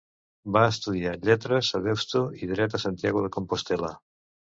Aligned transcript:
Va 0.53 0.61
estudiar 0.67 1.11
Lletres 1.27 1.69
a 1.79 1.81
Deusto 1.87 2.21
i 2.39 2.49
Dret 2.53 2.77
a 2.79 2.81
Santiago 2.85 3.23
de 3.27 3.31
Compostel·la. 3.37 3.93